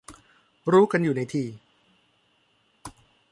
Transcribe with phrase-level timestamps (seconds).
[0.71, 1.43] รู้กันอยู่ในที